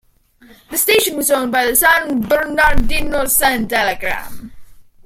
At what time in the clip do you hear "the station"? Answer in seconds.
0.71-1.15